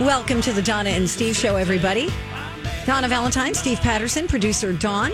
[0.00, 2.08] Welcome to the Donna and Steve Show, everybody.
[2.84, 5.12] Donna Valentine, Steve Patterson, producer Dawn.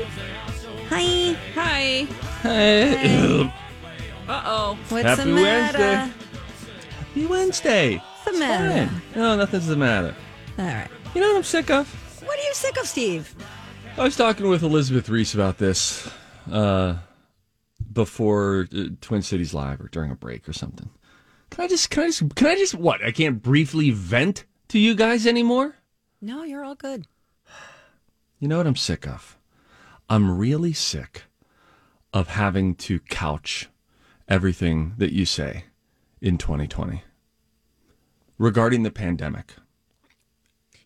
[0.89, 1.37] Hi.
[1.55, 2.07] Hi.
[2.41, 3.53] Hey.
[4.27, 4.79] Uh oh.
[4.89, 5.79] What's Happy the matter?
[5.79, 6.15] Wednesday.
[6.97, 7.97] Happy Wednesday.
[7.97, 8.87] What's the matter?
[8.91, 9.03] Fine.
[9.17, 10.15] No, nothing's the matter.
[10.59, 10.89] All right.
[11.15, 11.87] You know what I'm sick of?
[12.25, 13.35] What are you sick of, Steve?
[13.99, 16.11] I was talking with Elizabeth Ries about this
[16.51, 16.97] uh,
[17.93, 20.89] before uh, Twin Cities Live or during a break or something.
[21.51, 23.05] Can I just, can I just, can I just, what?
[23.05, 25.77] I can't briefly vent to you guys anymore?
[26.21, 27.07] No, you're all good.
[28.39, 29.37] You know what I'm sick of?
[30.09, 31.25] I'm really sick
[32.13, 33.69] of having to couch
[34.29, 35.65] everything that you say
[36.21, 37.03] in 2020
[38.39, 39.55] regarding the pandemic.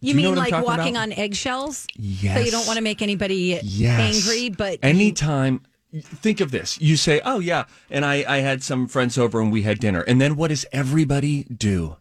[0.01, 1.03] You, you mean like walking about?
[1.03, 1.87] on eggshells?
[1.97, 2.37] Yes.
[2.37, 4.27] So you don't want to make anybody Yes.
[4.27, 5.63] angry, but anytime
[6.03, 9.53] think of this you say oh yeah and I, I had some friends over and
[9.53, 11.99] we had dinner and then what does everybody do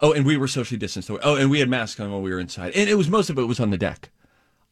[0.00, 2.40] oh and we were socially distanced oh and we had masks on while we were
[2.40, 4.10] inside and it was most of it was on the deck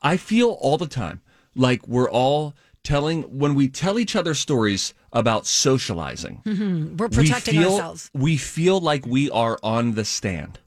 [0.02, 1.20] i feel all the time
[1.54, 6.40] like we're all telling when we tell each other stories about socializing
[6.98, 8.10] we're protecting we feel, ourselves.
[8.12, 10.58] We feel like we are on the stand.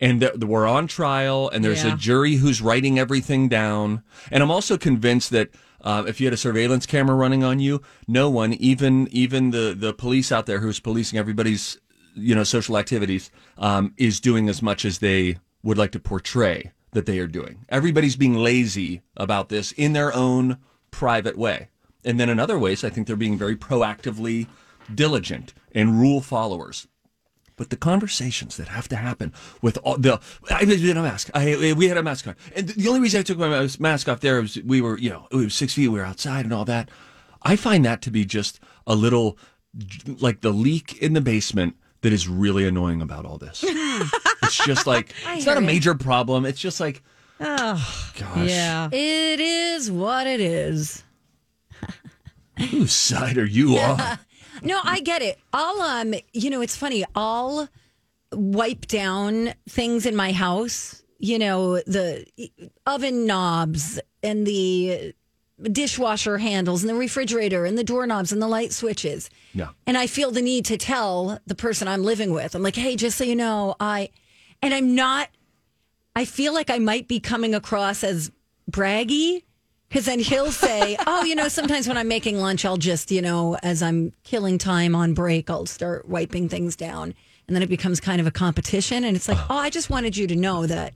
[0.00, 1.94] And that we're on trial, and there's Yeah.
[1.94, 4.04] a jury who's writing everything down.
[4.30, 5.48] And I'm also convinced that
[5.80, 9.74] uh, if you had a surveillance camera running on you, no one, even even the
[9.76, 11.80] the police out there who's policing everybody's
[12.18, 16.72] you know social activities, um, is doing as much as they would like to portray
[16.92, 17.64] that they are doing.
[17.68, 20.58] Everybody's being lazy about this in their own
[20.90, 21.68] private way.
[22.04, 24.46] And then in other ways, I think they're being very proactively
[24.94, 26.86] diligent and rule followers.
[27.56, 31.28] But the conversations that have to happen with all the, I in a mask.
[31.34, 32.36] I, we had a mask on.
[32.54, 35.26] And the only reason I took my mask off there was we were, you know,
[35.32, 36.88] it was six feet, we were outside and all that.
[37.42, 39.36] I find that to be just a little
[40.06, 43.64] like the leak in the basement that is really annoying about all this.
[44.42, 46.44] it's just like, it's not a major problem.
[46.46, 47.02] It's just like,
[47.40, 48.48] oh, gosh.
[48.48, 48.88] Yeah.
[48.92, 51.02] It is what it is.
[52.70, 54.18] Whose side are you on?
[54.62, 55.38] No, I get it.
[55.52, 57.04] I'll um, you know, it's funny.
[57.14, 57.68] I'll
[58.32, 61.02] wipe down things in my house.
[61.18, 62.26] You know, the
[62.86, 65.14] oven knobs and the
[65.62, 69.28] dishwasher handles and the refrigerator and the doorknobs and the light switches.
[69.54, 69.70] Yeah.
[69.86, 72.54] And I feel the need to tell the person I'm living with.
[72.54, 74.10] I'm like, "Hey, just so you know, I
[74.62, 75.28] and I'm not
[76.14, 78.32] I feel like I might be coming across as
[78.70, 79.44] braggy
[79.88, 83.22] because then he'll say, Oh, you know, sometimes when I'm making lunch, I'll just, you
[83.22, 87.14] know, as I'm killing time on break, I'll start wiping things down.
[87.46, 89.04] And then it becomes kind of a competition.
[89.04, 89.54] And it's like, uh-huh.
[89.54, 90.92] Oh, I just wanted you to know that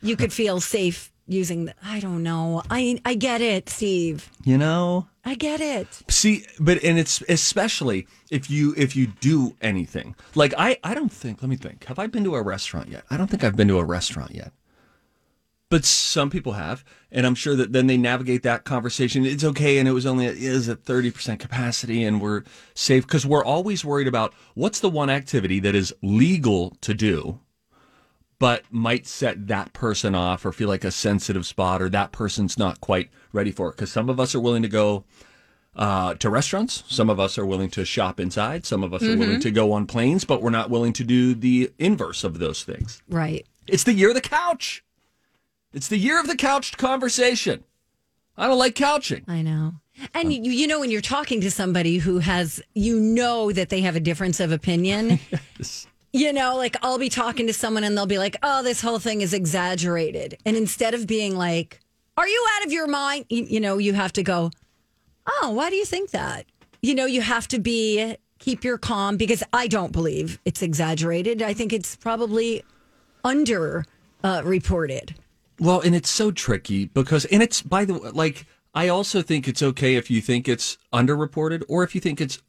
[0.00, 2.62] you could feel safe using the, I don't know.
[2.70, 4.30] I, I get it, Steve.
[4.44, 5.06] You know?
[5.24, 5.86] I get it.
[6.08, 11.12] See, but and it's especially if you if you do anything like I I don't
[11.12, 11.42] think.
[11.42, 11.84] Let me think.
[11.84, 13.04] Have I been to a restaurant yet?
[13.10, 14.52] I don't think I've been to a restaurant yet.
[15.68, 19.24] But some people have, and I'm sure that then they navigate that conversation.
[19.24, 22.42] It's okay, and it was only is at thirty percent capacity, and we're
[22.74, 27.40] safe because we're always worried about what's the one activity that is legal to do,
[28.40, 32.58] but might set that person off or feel like a sensitive spot, or that person's
[32.58, 33.76] not quite ready for it.
[33.76, 35.04] Because some of us are willing to go
[35.76, 36.82] uh, to restaurants.
[36.88, 38.66] Some of us are willing to shop inside.
[38.66, 41.34] Some of us are willing to go on planes, but we're not willing to do
[41.34, 43.02] the inverse of those things.
[43.08, 43.46] Right.
[43.68, 44.82] It's the year of the couch.
[45.72, 47.62] It's the year of the couched conversation.
[48.36, 49.24] I don't like couching.
[49.28, 49.74] I know.
[50.14, 53.82] And you, you know, when you're talking to somebody who has, you know, that they
[53.82, 55.20] have a difference of opinion.
[56.12, 58.98] You know, like I'll be talking to someone and they'll be like, oh, this whole
[58.98, 60.38] thing is exaggerated.
[60.44, 61.80] And instead of being like,
[62.16, 63.26] are you out of your mind?
[63.28, 64.50] You, you know, you have to go,
[65.26, 66.46] oh, why do you think that?
[66.82, 71.42] You know, you have to be, keep your calm because I don't believe it's exaggerated.
[71.42, 72.64] I think it's probably
[73.22, 73.84] under
[74.24, 75.14] uh, reported.
[75.60, 79.46] Well, and it's so tricky because, and it's by the way, like I also think
[79.46, 82.40] it's okay if you think it's underreported or if you think it's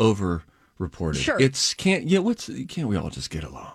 [0.82, 1.18] overreported.
[1.18, 1.40] Sure.
[1.40, 2.20] It's can't yeah.
[2.20, 3.72] What's can't we all just get along,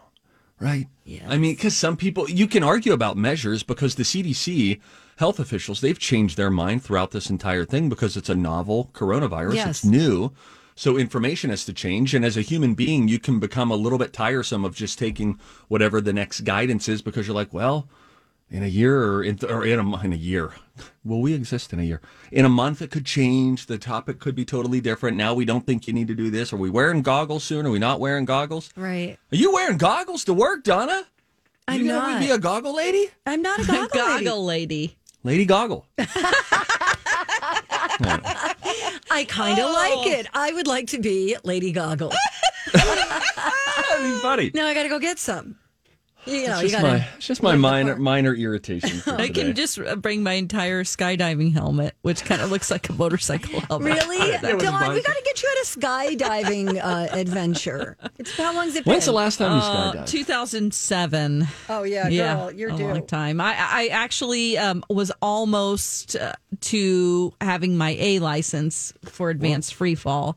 [0.61, 0.87] right?
[1.05, 1.27] Yeah.
[1.29, 4.81] I mean, because some people you can argue about measures because the CDC
[5.17, 9.55] health officials they've changed their mind throughout this entire thing because it's a novel coronavirus.
[9.55, 9.69] Yes.
[9.69, 10.33] It's new.
[10.79, 13.97] So information has to change, and as a human being, you can become a little
[13.99, 17.89] bit tiresome of just taking whatever the next guidance is because you're like, well,
[18.51, 20.53] in a year or in, or in a, in a year.
[21.05, 22.01] Will we exist in a year?
[22.31, 23.67] In a month, it could change.
[23.67, 25.17] The topic could be totally different.
[25.17, 26.53] Now we don't think you need to do this.
[26.53, 27.67] Are we wearing goggles soon?
[27.67, 28.71] Are we not wearing goggles?
[28.77, 29.19] Right.
[29.33, 31.05] Are you wearing goggles to work, Donna?
[31.69, 32.21] I'm you gonna not.
[32.21, 33.11] be a goggle lady?
[33.25, 34.25] I'm not a goggle, lady.
[34.25, 34.97] Goggle lady.
[35.25, 35.87] Lady goggle.
[39.11, 39.73] I kind of oh.
[39.73, 40.29] like it.
[40.33, 42.13] I would like to be Lady Goggle.
[42.73, 42.85] That'd
[44.03, 44.51] be funny.
[44.55, 45.57] now I got to go get some.
[46.27, 48.91] You know, It's you just got my, it's just my minor minor irritation.
[49.01, 52.89] For I can just uh, bring my entire skydiving helmet, which kind of looks like
[52.89, 53.95] a motorcycle helmet.
[53.95, 54.19] Really?
[54.19, 57.97] was Dawn, we got to get you at a skydiving uh, adventure.
[58.19, 58.93] It's how long's it been?
[58.95, 60.07] When's the last time you Uh, skydived?
[60.09, 61.47] 2007.
[61.69, 62.87] Oh, yeah, yeah, you're a due.
[62.89, 63.41] long time.
[63.41, 66.33] I, I actually um, was almost uh,
[66.63, 70.37] to having my A license for advanced free fall.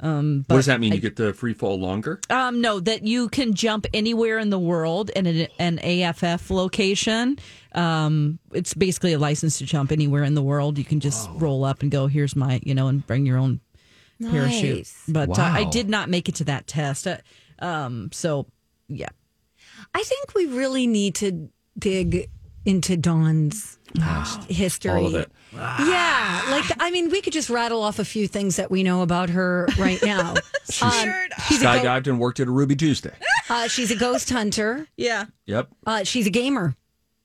[0.00, 0.92] What does that mean?
[0.92, 2.20] you get the free fall longer?
[2.30, 7.38] Um, no, that you can jump anywhere in the world in an, an AFF location.
[7.72, 10.78] Um, it's basically a license to jump anywhere in the world.
[10.78, 13.60] You can just roll up and go, here's my, you know, and bring your own
[14.22, 14.76] parachute.
[14.76, 15.02] Nice.
[15.08, 17.06] But uh, I did not make it to that test.
[17.06, 17.18] Uh,
[17.58, 18.46] um, so,
[18.88, 19.08] yeah.
[19.94, 22.30] I think we really need to dig
[22.68, 23.78] into Dawn's
[24.50, 24.90] history.
[24.90, 25.30] All of it.
[25.54, 29.00] Yeah, like I mean, we could just rattle off a few things that we know
[29.00, 30.32] about her right now.
[30.32, 30.36] um,
[30.70, 33.14] she's, a go- and worked at a Ruby Tuesday.
[33.48, 34.86] uh, she's a ghost hunter.
[34.98, 35.24] Yeah.
[35.46, 35.70] Yep.
[35.86, 36.76] Uh, she's a gamer.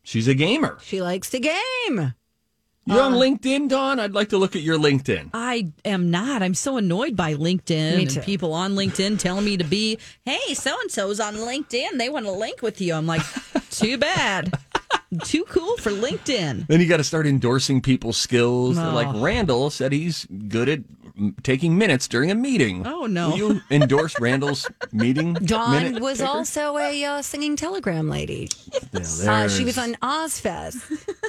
[0.03, 0.77] She's a gamer.
[0.81, 2.13] She likes to game.
[2.85, 3.99] You Uh, on LinkedIn, Dawn?
[3.99, 5.29] I'd like to look at your LinkedIn.
[5.33, 6.41] I am not.
[6.41, 10.53] I'm so annoyed by LinkedIn Me and people on LinkedIn telling me to be, hey,
[10.53, 11.97] so and so's on LinkedIn.
[11.97, 12.93] They want to link with you.
[12.93, 13.21] I'm like,
[13.69, 14.53] too bad.
[15.19, 16.67] Too cool for LinkedIn.
[16.67, 18.77] Then you got to start endorsing people's skills.
[18.77, 18.93] No.
[18.93, 20.79] Like Randall said, he's good at
[21.43, 22.87] taking minutes during a meeting.
[22.87, 23.29] Oh, no.
[23.29, 25.33] Will you endorse Randall's meeting?
[25.33, 26.29] Dawn was taker?
[26.29, 28.49] also a uh, singing telegram lady.
[28.71, 28.79] Yeah,
[29.43, 30.81] Uh, she was on Ozzfest.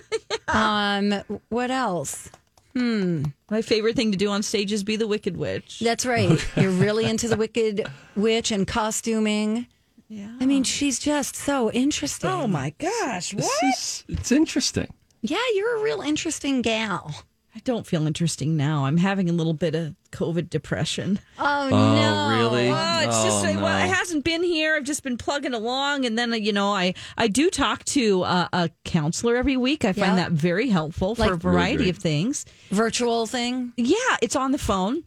[0.46, 1.12] Um,
[1.48, 2.30] what else?
[2.76, 3.24] Hmm.
[3.50, 5.80] My favorite thing to do on stage is be the Wicked Witch.
[5.80, 6.38] That's right.
[6.56, 9.66] You're really into the Wicked Witch and costuming.
[10.14, 10.36] Yeah.
[10.40, 12.30] I mean, she's just so interesting.
[12.30, 13.30] Oh my gosh.
[13.30, 13.64] This What?
[13.74, 14.92] is- it's interesting.
[15.22, 17.24] Yeah, you're a real interesting gal.
[17.56, 18.84] I don't feel interesting now.
[18.84, 21.20] I'm having a little bit of COVID depression.
[21.38, 22.36] Oh, Oh, no.
[22.36, 22.68] really?
[22.68, 23.92] Oh, it's just Oh, well, it no.
[23.94, 24.74] hasn't been here.
[24.74, 28.22] I've just been plugging along, and then uh, you know, I I do talk to
[28.24, 29.84] uh, a counselor every week.
[29.84, 30.24] I find Yeah.
[30.28, 32.44] that very helpful for Like- a variety of things.
[32.70, 33.72] Virtual thing.
[33.76, 35.04] Yeah, it's on the phone.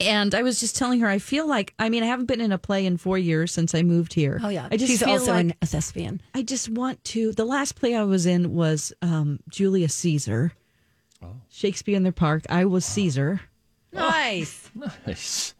[0.00, 2.52] And I was just telling her, I feel like, I mean, I haven't been in
[2.52, 4.40] a play in four years since I moved here.
[4.42, 4.66] Oh, yeah.
[4.70, 6.22] I just she's feel also like an, a thespian.
[6.34, 7.32] I just want to.
[7.32, 10.52] The last play I was in was um, Julius Caesar,
[11.22, 11.34] oh.
[11.50, 12.44] Shakespeare in the Park.
[12.48, 13.42] I was Caesar.
[13.92, 14.70] Nice.
[15.06, 15.54] Nice.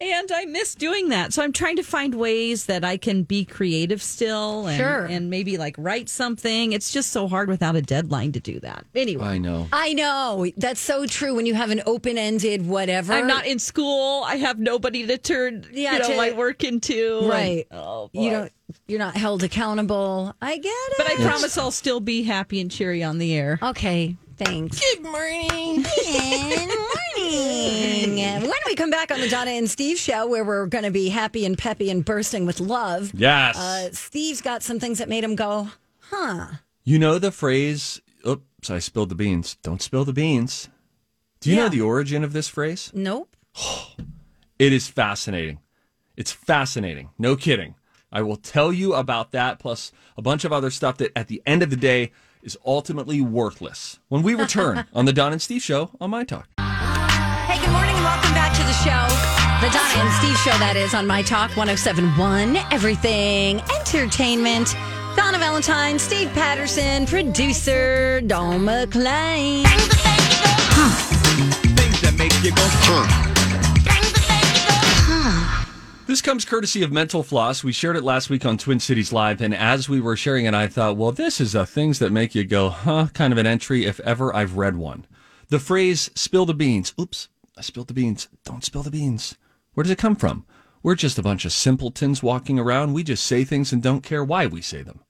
[0.00, 1.32] And I miss doing that.
[1.32, 5.04] So I'm trying to find ways that I can be creative still and, Sure.
[5.04, 6.72] and maybe like write something.
[6.72, 8.84] It's just so hard without a deadline to do that.
[8.94, 9.68] Anyway, I know.
[9.72, 10.46] I know.
[10.56, 13.12] That's so true when you have an open ended whatever.
[13.12, 14.22] I'm not in school.
[14.24, 17.18] I have nobody to turn Yeah, you know, to- my work into.
[17.20, 17.66] and- Right.
[17.70, 18.22] oh, boy.
[18.22, 18.52] You don't
[18.86, 20.32] you're not held accountable.
[20.40, 20.94] I get it.
[20.96, 23.58] But I promise I'll still be happy and cheery on the air.
[23.60, 24.78] Okay, thanks.
[24.80, 25.84] Good morning.
[27.30, 28.40] Morning.
[28.42, 31.08] When we come back on the Donna and Steve show, where we're going to be
[31.10, 33.56] happy and peppy and bursting with love, Yes.
[33.56, 35.68] uh, Steve's got some things that made him go,
[36.00, 36.46] huh?
[36.82, 39.56] you know the phrase, oops, I spilled the beans.
[39.62, 40.68] Don't spill the beans.
[41.40, 41.62] Do you Yeah.
[41.64, 42.90] know the origin of this phrase?
[42.94, 43.36] Nope.
[44.58, 45.60] It is fascinating.
[46.18, 47.08] It's fascinating.
[47.18, 47.76] No kidding.
[48.12, 51.40] I will tell you about that, plus a bunch of other stuff that at the
[51.46, 55.62] end of the day is ultimately worthless when we return on the Don and Steve
[55.62, 56.46] Show on My Talk.
[58.10, 59.06] Welcome back to the show.
[59.64, 64.74] The Donna and Steve show, that is, on My Talk 1071, Everything Entertainment.
[65.14, 69.62] Donna Valentine, Steve Patterson, producer Dawn McClain.
[71.76, 72.66] Things that make you go,
[76.08, 77.62] This comes courtesy of Mental Floss.
[77.62, 80.54] We shared it last week on Twin Cities Live, and as we were sharing it,
[80.54, 83.46] I thought, well, this is a things that make you go, huh, kind of an
[83.46, 85.06] entry if ever I've read one.
[85.48, 86.92] The phrase spill the beans.
[86.98, 87.28] Oops,
[87.60, 88.26] I spilled the beans.
[88.46, 89.36] Don't spill the beans.
[89.74, 90.46] Where does it come from?
[90.82, 92.94] We're just a bunch of simpletons walking around.
[92.94, 95.00] We just say things and don't care why we say them.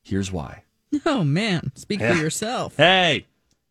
[0.00, 0.62] Here's why.
[1.04, 2.14] Oh man, speak Yeah.
[2.14, 2.76] for yourself.
[2.76, 3.26] Hey,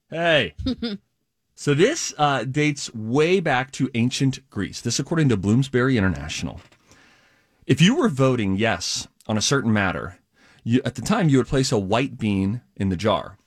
[0.09, 0.53] hey.
[1.55, 4.81] so this uh, dates way back to ancient Greece.
[4.81, 6.59] This, according to Bloomsbury International.
[7.65, 10.17] If you were voting yes on a certain matter,
[10.65, 13.37] you, at the time you would place a white bean in the jar.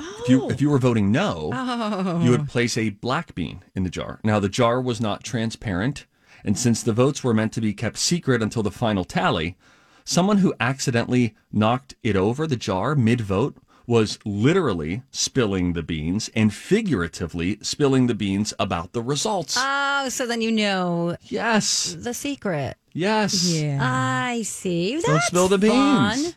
[0.00, 0.80] If you if you were oh.
[0.80, 2.46] voting no, you would oh.
[2.46, 4.20] place a black bean in the jar.
[4.24, 6.06] Now the jar was not transparent,
[6.44, 9.56] and since the votes were meant to be kept secret until the final tally,
[10.04, 13.56] someone who accidentally knocked it over the jar mid vote
[13.86, 19.56] was literally spilling the beans and figuratively spilling the beans about the results.
[19.58, 21.96] Oh, so then you know yes.
[21.98, 22.76] the secret.
[22.92, 23.52] Yes.
[23.52, 23.78] Yeah.
[23.82, 24.94] I see.
[24.94, 25.72] That's Don't spill the beans.
[25.74, 26.34] fun.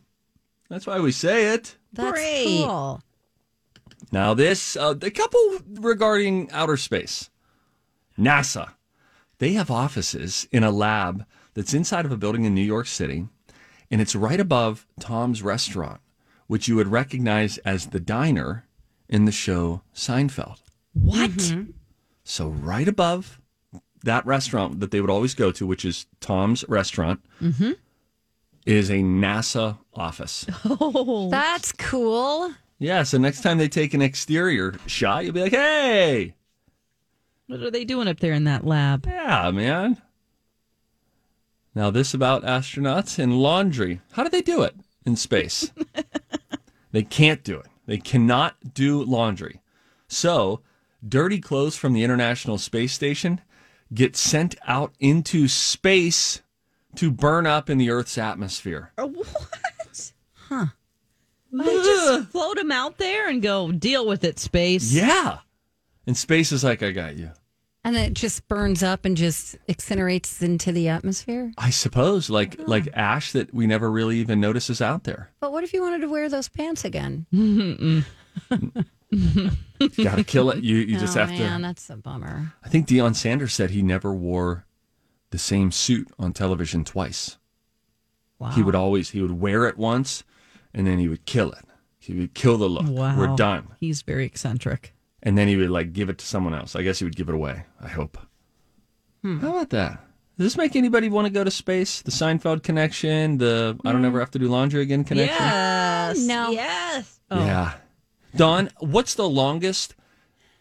[0.70, 1.76] That's why we say it.
[1.94, 2.64] That's Great.
[2.66, 3.02] cool.
[4.12, 7.30] Now, this, uh, the couple regarding outer space,
[8.18, 8.72] NASA,
[9.40, 13.28] they have offices in a lab that's inside of a building in New York City,
[13.92, 16.00] and it's right above Tom's Restaurant,
[16.48, 18.66] which you would recognize as the diner
[19.10, 20.60] in the show Seinfeld.
[20.94, 21.54] What?
[22.24, 23.40] So, right above
[24.04, 27.20] that restaurant that they would always go to, which is Tom's Restaurant,
[28.66, 30.46] is a NASA office.
[30.66, 32.54] Oh, That's cool.
[32.77, 36.36] Yeah, so next time they take an exterior shot, you'll be like, hey,
[37.48, 39.05] what are they doing up there in that lab?
[39.05, 40.01] Yeah, man.
[41.75, 44.01] Now, this about astronauts and laundry.
[44.13, 45.72] How do they do it in space?
[46.91, 47.67] they can't do it.
[47.86, 49.62] They cannot do laundry.
[50.08, 50.62] So,
[51.08, 53.41] dirty clothes from the International Space Station
[53.94, 56.41] get sent out into space
[56.96, 58.91] to burn up in the Earth's atmosphere.
[58.96, 60.12] What?
[60.50, 60.67] Huh?
[61.52, 64.92] They just float him out there and go deal with it, space.
[64.92, 65.40] Yeah.
[66.06, 67.32] And space is like, I got you.
[67.84, 71.52] And it just burns up and just incinerates into the atmosphere.
[71.58, 75.30] I suppose, like like ash that we never really even notice is out there.
[75.40, 77.28] But what if you wanted to wear those pants again?
[79.14, 80.04] Mm-hmm.
[80.04, 80.64] Got to kill it.
[80.64, 81.68] You you just oh, have man, to.
[81.68, 82.54] that's a bummer.
[82.64, 84.66] I think Deion Sanders said he never wore
[85.30, 87.38] the same suit on television twice.
[88.40, 88.50] Wow.
[88.50, 90.24] He would always he would wear it once,
[90.75, 91.65] and then he would kill it.
[91.98, 92.86] He would kill the look.
[92.88, 93.17] Wow.
[93.17, 94.94] We're done, He's very eccentric.
[95.24, 96.75] and then he would like give it to someone else.
[96.75, 97.63] I guess he would give it away.
[97.82, 98.20] I hope.
[99.24, 99.39] Hmm.
[99.39, 99.94] How about that?
[100.38, 102.01] Does this make anybody want to go to space?
[102.01, 104.05] The Seinfeld connection, the I don't Hmm.
[104.08, 105.36] ever have to do laundry again connection.
[105.44, 106.20] Yes.
[106.20, 106.51] No.
[106.51, 107.20] Yes.
[107.32, 107.74] Yeah.
[108.36, 109.96] Don, what's the longest?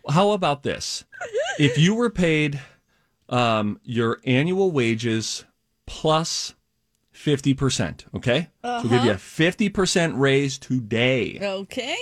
[0.08, 1.04] How about this?
[1.58, 2.60] if you were paid
[3.28, 5.44] um, your annual wages
[5.86, 6.54] plus
[7.14, 8.48] 50%, okay?
[8.62, 9.04] So we'll give uh-huh.
[9.04, 11.38] you a 50% raise today.
[11.40, 11.96] Okay.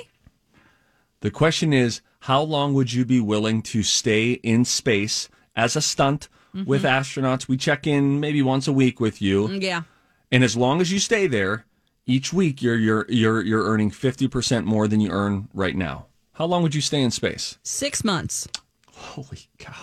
[1.20, 5.80] The question is, how long would you be willing to stay in space as a
[5.80, 6.68] stunt mm-hmm.
[6.68, 7.46] with astronauts?
[7.46, 9.48] We check in maybe once a week with you.
[9.48, 9.82] Mm, yeah.
[10.30, 11.66] And as long as you stay there,
[12.06, 16.06] each week you're you're you're you're earning fifty percent more than you earn right now.
[16.32, 17.58] How long would you stay in space?
[17.62, 18.48] Six months.
[18.90, 19.74] Holy cow!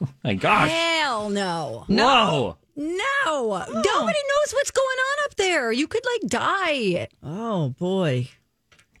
[0.00, 0.70] Oh my gosh!
[0.70, 1.84] Hell no.
[1.88, 2.56] Whoa!
[2.80, 3.04] No.
[3.26, 3.64] Oh.
[3.68, 5.70] Nobody knows what's going on up there.
[5.70, 7.08] You could like die.
[7.22, 8.28] Oh boy.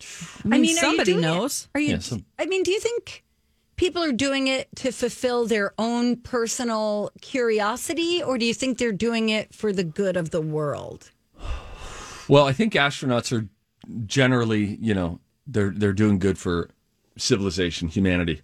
[0.00, 0.04] I
[0.44, 1.68] I mean, mean, are you somebody it- knows.
[1.74, 1.92] Are you?
[1.92, 3.24] Yeah, some- I mean, do you think
[3.76, 8.92] people are doing it to fulfill their own personal curiosity, or do you think they're
[8.92, 11.10] doing it for the good of the world?
[12.28, 13.48] Well, I think astronauts are
[14.06, 16.68] generally, you know, they're they're doing good for
[17.16, 18.42] civilization, humanity,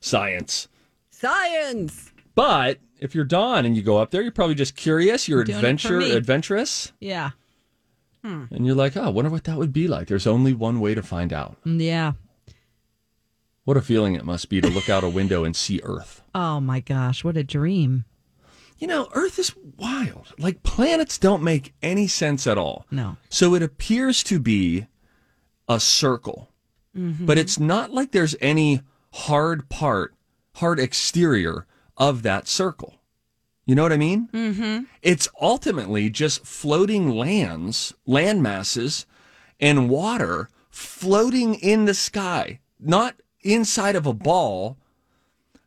[0.00, 0.68] science.
[1.10, 2.11] Science.
[2.34, 5.28] But if you're Don and you go up there, you're probably just curious.
[5.28, 7.30] You're Doing adventure adventurous, Yeah.
[8.22, 8.44] Hmm.
[8.52, 10.06] and you're like, oh, I wonder what that would be like.
[10.06, 11.56] There's only one way to find out.
[11.66, 12.12] Mm, yeah.
[13.64, 16.22] What a feeling it must be to look out a window and see Earth.
[16.34, 18.04] Oh my gosh, what a dream.
[18.78, 20.34] You know, Earth is wild.
[20.38, 22.86] Like planets don't make any sense at all.
[22.90, 23.16] No.
[23.28, 24.86] So it appears to be
[25.68, 26.50] a circle,
[26.96, 27.26] mm-hmm.
[27.26, 30.14] but it's not like there's any hard part,
[30.56, 32.94] hard exterior of that circle.
[33.64, 34.28] You know what I mean?
[34.32, 34.84] Mm-hmm.
[35.02, 39.06] It's ultimately just floating lands, land masses,
[39.60, 44.78] and water floating in the sky, not inside of a ball.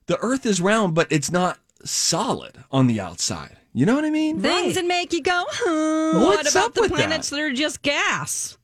[0.08, 3.58] The Earth is round, but it's not solid on the outside.
[3.74, 4.42] You know what I mean?
[4.42, 6.20] Things that make you go, huh?
[6.26, 7.36] what about up the with planets that?
[7.36, 7.42] that?
[7.42, 8.58] are just gas?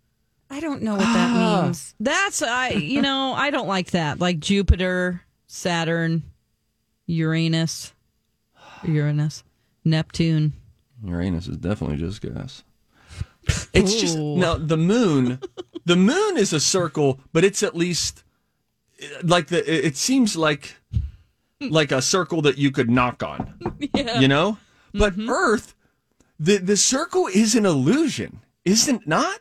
[0.49, 1.95] I don't know what that means.
[1.99, 4.19] That's I you know, I don't like that.
[4.19, 6.23] Like Jupiter, Saturn,
[7.11, 7.93] Uranus,
[8.83, 9.43] Uranus,
[9.83, 10.53] Neptune.
[11.03, 12.63] Uranus is definitely just gas.
[13.73, 15.39] It's just now the moon.
[15.83, 18.23] The moon is a circle, but it's at least
[19.23, 19.59] like the.
[19.65, 20.75] It it seems like
[21.59, 23.55] like a circle that you could knock on.
[23.95, 24.19] Yeah.
[24.19, 24.57] You know,
[24.93, 25.27] but mm-hmm.
[25.27, 25.73] Earth,
[26.39, 29.39] the the circle is an illusion, isn't not?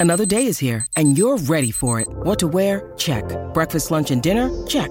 [0.00, 2.08] Another day is here, and you're ready for it.
[2.08, 2.94] What to wear?
[2.96, 3.24] Check.
[3.52, 4.48] Breakfast, lunch, and dinner?
[4.66, 4.90] Check.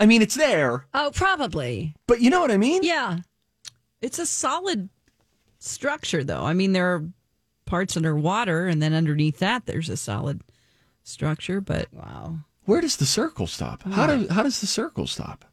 [0.00, 1.94] I mean, it's there, Oh, probably.
[2.06, 2.82] but you know what I mean?
[2.82, 3.18] Yeah.
[4.00, 4.88] It's a solid
[5.58, 6.42] structure, though.
[6.42, 7.04] I mean, there are
[7.66, 10.40] parts underwater, and then underneath that, there's a solid
[11.04, 11.60] structure.
[11.60, 12.38] But Wow.
[12.64, 13.82] Where does the circle stop?
[13.82, 15.44] How do how does the circle stop?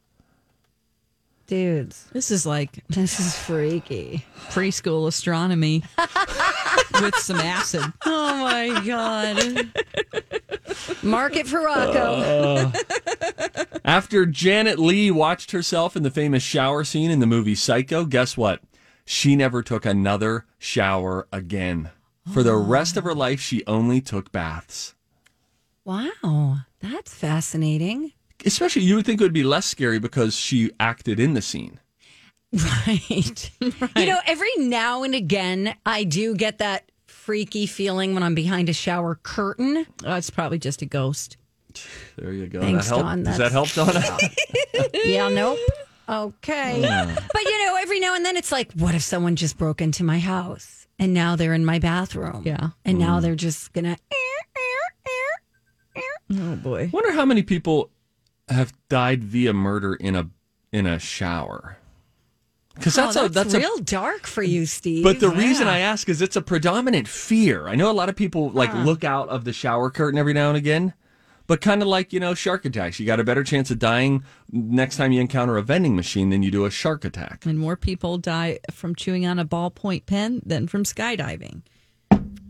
[1.46, 4.24] Dudes, this is like this is freaky.
[4.50, 5.82] preschool astronomy
[7.02, 7.82] with some acid.
[8.04, 9.68] Oh my God.
[11.02, 11.98] Mark it for Rocco.
[11.98, 12.72] Uh,
[13.84, 18.36] After Janet Leigh watched herself in the famous shower scene in the movie Psycho, guess
[18.36, 18.60] what?
[19.04, 21.90] She never took another shower again.
[22.32, 22.64] For the ah.
[22.64, 24.94] rest of her life, she only took baths.
[25.84, 26.58] wow.
[26.80, 28.12] That's fascinating.
[28.44, 31.80] Especially, you would think it would be less scary because she acted in the scene.
[32.86, 33.50] Right.
[33.60, 38.70] You know, every now and again, I do get that freaky feeling when I'm behind
[38.70, 39.86] a shower curtain.
[40.02, 41.36] Oh, it's probably just a ghost.
[42.16, 42.60] There you go.
[42.60, 43.02] Thanks, that help?
[43.06, 43.22] Dawn.
[43.24, 44.02] Does that help, Donna?
[45.04, 45.58] Yeah, nope.
[46.08, 46.80] Okay.
[47.32, 50.04] But you know, every now and then it's like, what if someone just broke into
[50.04, 52.42] my house and now they're in my bathroom?
[52.44, 52.68] Yeah.
[52.84, 53.96] And now they're just gonna.
[56.30, 56.90] Oh boy.
[56.92, 57.90] wonder how many people
[58.48, 60.28] have died via murder in a
[60.72, 61.78] in a shower.
[62.74, 65.02] Because that's, oh, a that's, that's a real dark for you, Steve.
[65.02, 67.66] But the reason I ask is it's a predominant fear.
[67.66, 68.82] I know a lot of people like Ah.
[68.84, 70.94] look out of the shower curtain every now and again,
[71.48, 73.00] but kind of like, you know, shark attacks.
[73.00, 76.44] You got a better chance of dying next time you encounter a vending machine than
[76.44, 77.44] you do a shark attack.
[77.44, 81.62] And more people die from chewing on a ballpoint pen than from skydiving.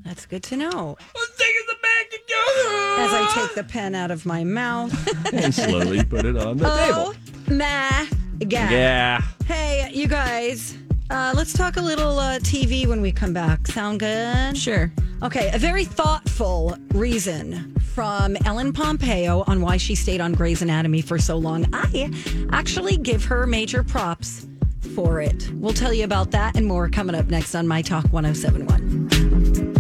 [0.05, 0.97] That's good to know.
[1.15, 2.97] Let's take it back and go.
[2.99, 4.93] As I take the pen out of my mouth.
[5.33, 7.15] and slowly put it on the oh,
[7.47, 7.57] table.
[7.57, 8.09] my
[8.41, 8.71] God.
[8.71, 9.23] Yeah.
[9.47, 10.77] Hey, you guys.
[11.11, 13.67] Uh, let's talk a little uh, TV when we come back.
[13.67, 14.57] Sound good?
[14.57, 14.93] Sure.
[15.23, 21.01] Okay, a very thoughtful reason from Ellen Pompeo on why she stayed on Grey's Anatomy
[21.01, 21.67] for so long.
[21.73, 22.13] I
[22.53, 24.47] actually give her major props
[24.95, 25.51] for it.
[25.55, 29.79] We'll tell you about that and more coming up next on My Talk 1071.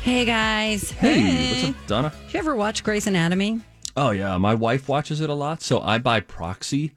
[0.00, 0.90] Hey guys.
[0.92, 2.12] Hey, what's up, Donna?
[2.26, 3.60] Did you ever watch Grey's Anatomy?
[3.96, 6.92] Oh yeah, my wife watches it a lot, so I by proxy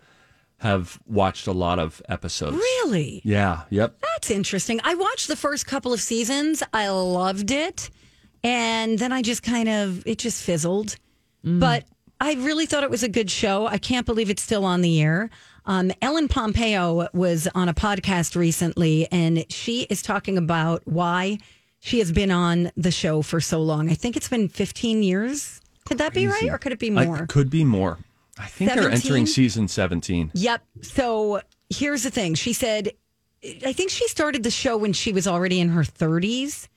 [0.59, 2.55] have watched a lot of episodes.
[2.57, 3.21] Really?
[3.23, 3.63] Yeah.
[3.69, 3.99] Yep.
[4.01, 4.79] That's interesting.
[4.83, 6.61] I watched the first couple of seasons.
[6.73, 7.89] I loved it.
[8.43, 10.95] And then I just kind of, it just fizzled.
[11.43, 11.85] But
[12.21, 13.65] I really thought it was a good show.
[13.67, 15.29] I can't believe it's still on the air.
[15.65, 21.37] Um, Ellen Pompeo was on a podcast recently, and she is talking about why
[21.79, 23.89] she has been on the show for so long.
[23.89, 25.61] I think it's been 15 years.
[25.85, 26.49] Could that be right?
[26.49, 27.25] Or could it be I- more?
[27.27, 27.99] could be more.
[28.39, 30.31] I think they're entering season 17.
[30.33, 30.63] Yep.
[30.81, 32.35] So here's the thing.
[32.35, 32.93] She said,
[33.65, 36.67] I think she started the show when she was already in her 30s.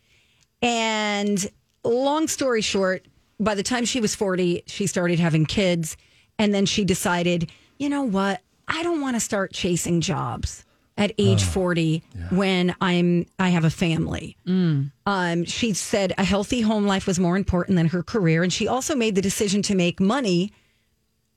[0.61, 1.51] And
[1.85, 3.07] long story short,
[3.41, 5.97] by the time she was 40, she started having kids.
[6.39, 8.41] And then she decided, you know what?
[8.69, 10.65] I don't want to start chasing jobs
[10.97, 14.37] at age 40 when I'm I have a family.
[15.07, 18.43] Um, she said a healthy home life was more important than her career.
[18.43, 20.53] And she also made the decision to make money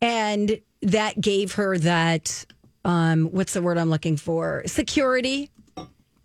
[0.06, 2.46] and that gave her that
[2.84, 4.64] um what's the word i'm looking for?
[4.68, 5.50] Security.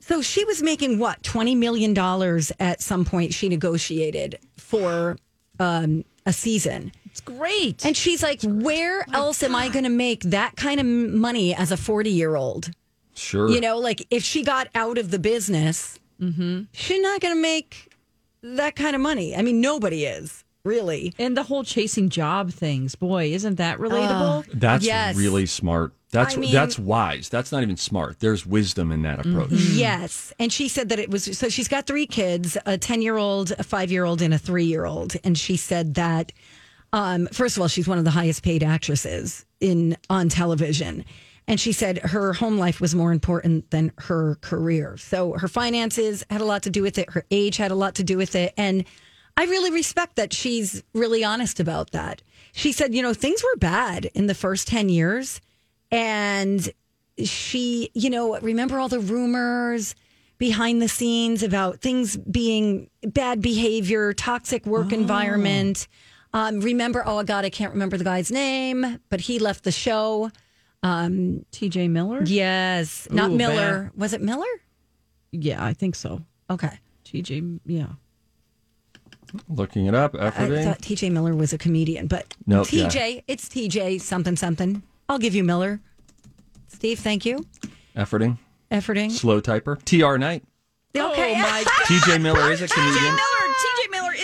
[0.01, 5.17] So she was making what 20 million dollars at some point she negotiated for
[5.59, 6.93] um a season.
[7.07, 7.85] It's great.
[7.85, 11.73] and she's like where else am i going to make that kind of money as
[11.73, 12.71] a 40 year old
[13.15, 13.49] Sure.
[13.51, 15.99] you know like if she got out of the business
[16.73, 17.89] she's not going to make
[18.43, 19.35] that kind of money.
[19.35, 24.47] I mean nobody is really and the whole chasing job things, boy, isn't that relatable?
[24.53, 25.17] That's Yes.
[25.17, 25.93] really smart.
[26.13, 27.29] That's I mean- that's wise.
[27.29, 28.19] That's not even smart.
[28.21, 29.53] There's wisdom in that approach.
[29.53, 30.33] Yes.
[30.39, 33.53] And she said that it was so she's got three kids a 10 year old,
[33.59, 35.15] a five year old, and a three year old.
[35.25, 36.33] And she said that
[36.93, 41.05] Um, first of all, she's one of the highest paid actresses in on television.
[41.47, 44.97] And she said her home life was more important than her career.
[44.97, 47.11] So her finances had a lot to do with it.
[47.11, 48.53] Her age had a lot to do with it.
[48.57, 48.85] And
[49.37, 52.23] I really respect that she's really honest about that.
[52.53, 55.41] She said, you know, things were bad in the first 10 years.
[55.91, 56.69] And
[57.25, 59.95] she, you know, remember all the rumors
[60.39, 65.87] behind the scenes about things being bad behavior, toxic work environment.
[66.33, 70.31] Um, remember, oh God, I can't remember the guy's name, but he left the show.
[70.83, 72.23] Um, TJ Miller?
[72.25, 73.93] yes, not Ooh, Miller.
[73.95, 74.47] Was it Miller?
[75.31, 76.23] Yeah, I think so.
[76.49, 76.79] Okay.
[77.05, 77.89] TJ, yeah.
[79.49, 80.65] Looking it up, I efforting.
[80.65, 84.83] thought TJ Miller was a comedian, but Nope, TJ, it's TJ something something.
[85.09, 85.81] I'll give you Miller.
[86.69, 87.45] Steve, thank you.
[87.97, 88.39] efforting.
[88.71, 89.11] Efforting.
[89.11, 89.77] Slow typer.
[89.85, 90.45] TR Knight.
[90.97, 91.33] Okay.
[91.33, 91.73] Oh my God.
[91.87, 93.17] TJ Miller is a comedian.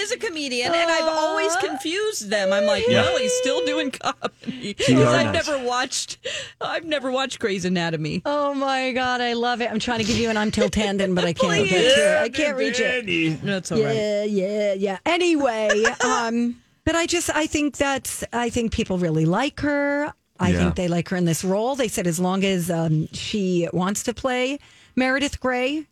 [0.09, 2.53] Miller, TJ Miller is a comedian, and I've always confused them.
[2.53, 3.03] I'm like, Yeah.
[3.03, 5.33] well, he's still doing comedy TR because I've Knight.
[5.33, 6.19] never watched,
[6.61, 8.23] I've never watched Grey's Anatomy.
[8.25, 9.71] Oh my God, I love it.
[9.71, 12.23] I'm trying to give you an I'm till tandem, but I can't get to it.
[12.23, 13.41] I can't reach it.
[13.43, 13.95] That's all right.
[13.95, 14.99] Yeah, yeah, yeah.
[15.07, 20.13] Anyway, um, but I just I think that's I think people really like her.
[20.39, 20.59] I Yeah.
[20.59, 21.77] think they like her in this role.
[21.77, 24.59] They said as long as um, she wants to play
[24.95, 25.87] Meredith Grey, sh-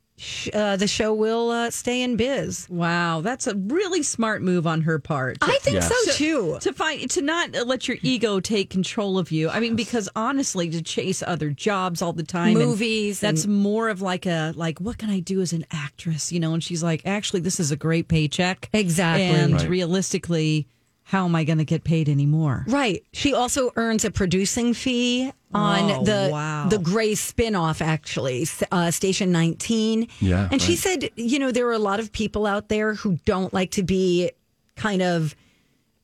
[0.53, 2.69] uh, the show will uh, stay in biz.
[2.71, 5.39] Wow, that's a really smart move on her part.
[5.43, 5.81] I think Yeah.
[5.89, 6.59] so too.
[6.61, 9.49] to find to not let your ego take control of you.
[9.49, 13.55] I mean, because honestly, to chase other jobs all the time, and Movies that's and-
[13.63, 16.55] more of like a like what can I do as an actress, you know?
[16.55, 19.25] And she's like, actually, this is a great paycheck, Exactly.
[19.27, 19.69] And Right.
[19.69, 20.69] realistically,
[21.05, 22.65] how am I going to get paid anymore?
[22.67, 23.05] Right.
[23.13, 26.67] She also earns a producing fee on Oh, the wow.
[26.69, 30.09] the Grey spinoff, actually, uh, Station 19.
[30.21, 33.19] Yeah, And she said, you know, there are a lot of people out there who
[33.27, 34.31] don't like to be
[34.77, 35.37] kind of,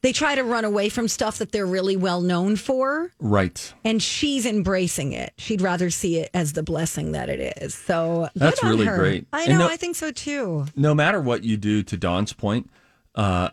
[0.03, 3.11] they try to run away from stuff that they're really well known for.
[3.19, 3.73] Right.
[3.85, 5.33] And she's embracing it.
[5.39, 7.75] She'd rather see it as the blessing that it is.
[7.75, 8.97] So good That's on really her.
[8.99, 9.27] great.
[9.33, 9.59] I know.
[9.59, 10.67] no- I think so too.
[10.77, 12.71] no matter what you do to Dawn's point,
[13.15, 13.49] uh,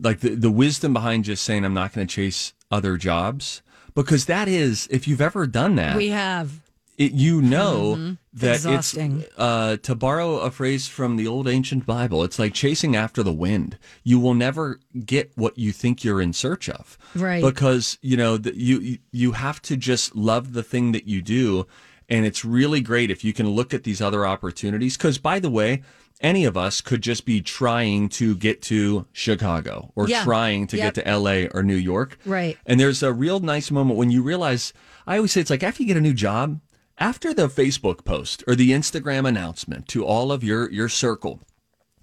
[0.00, 3.62] like the, the wisdom behind just saying, I'm not going to chase other jobs,
[3.94, 6.60] because that is, if you've ever done that, We have.
[6.96, 9.22] it, you know that Exhausting.
[9.22, 13.24] it's, uh, to borrow a phrase from the old ancient Bible, it's like chasing after
[13.24, 13.78] the wind.
[14.04, 16.96] You will never get what you think you're in search of.
[17.16, 17.42] Right.
[17.42, 21.66] Because, you know, the, you, you have to just love the thing that you do.
[22.08, 24.96] And it's really great if you can look at these other opportunities.
[24.96, 25.82] Because, by the way,
[26.20, 30.22] any of us could just be trying to get to Chicago or Yeah.
[30.24, 30.94] trying to Yep.
[30.94, 32.18] get to LA or New York.
[32.26, 32.58] Right.
[32.66, 34.72] And there's a real nice moment when you realize,
[35.06, 36.60] I always say it's like after you get a new job,
[36.98, 41.40] after the Facebook post or the Instagram announcement to all of your, your circle,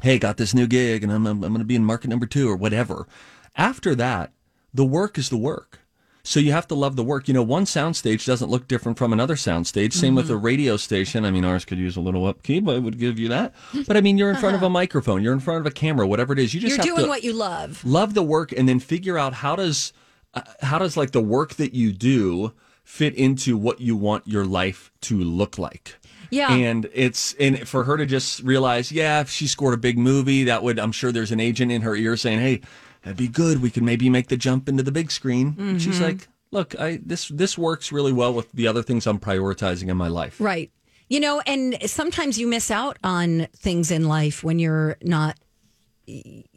[0.01, 2.25] hey, got this new gig and I'm, I'm, I'm going to be in market number
[2.25, 3.07] two or whatever.
[3.55, 4.31] After that,
[4.73, 5.79] the work is the work.
[6.27, 7.27] So you have to love the work.
[7.29, 9.93] You know, one soundstage doesn't look different from another soundstage.
[9.93, 11.23] Same with a radio station.
[11.23, 12.67] I mean, ours could use a little upkeep.
[12.67, 13.53] I would give you that.
[13.87, 15.23] But I mean, you're in front of a microphone.
[15.23, 16.05] You're in front of a camera.
[16.05, 17.83] Whatever it is, you just You're have doing to what you love.
[17.85, 19.93] love the work and then figure out how does
[20.33, 22.51] uh, how does like the work that you do
[22.83, 25.95] fit into what you want your life to look like
[26.29, 26.51] Yeah.
[26.53, 30.45] and it's and for her to just realize yeah if she scored a big movie
[30.45, 32.61] that would i'm sure there's an agent in her ear saying hey
[33.07, 35.95] that'd be good we can maybe make the jump into the big screen And she's
[35.95, 36.03] mm-hmm.
[36.03, 39.97] like look i this this works really well with the other things i'm prioritizing in
[39.97, 40.71] my life Right.
[41.09, 45.37] You know, and sometimes you miss out on things in life when you're not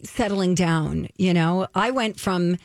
[0.03, 1.09] settling down.
[1.17, 2.57] You know, I went from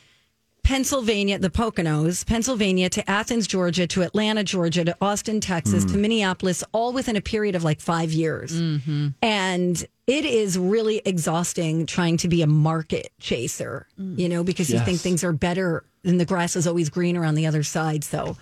[0.66, 6.00] Pennsylvania, the Poconos, Pennsylvania to Athens, Georgia, to Atlanta, Georgia, to Austin, Texas, to mm.
[6.00, 8.52] Minneapolis, all within a period of like five years.
[8.52, 9.10] Mm-hmm.
[9.22, 14.18] And it is really exhausting trying to be a market chaser, mm.
[14.18, 17.36] you know, because you think things are better and the grass is always greener on
[17.36, 18.04] the other side.
[18.04, 18.36] So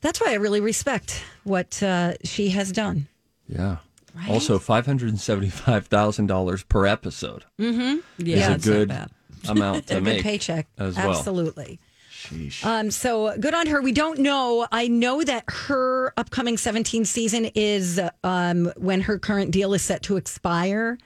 [0.00, 3.06] that's why I really respect what uh, she has done.
[3.48, 3.76] yeah
[4.28, 7.44] also $575000 per episode
[8.18, 9.10] Yeah, is a good bad.
[9.48, 11.78] Amount to a make good paycheck as well Absolutely.
[12.24, 12.64] Sheesh.
[12.64, 13.82] Um, so good on her.
[13.82, 14.66] We don't know.
[14.72, 20.02] I know that her upcoming 17 season is um, when her current deal is set
[20.04, 20.96] to expire,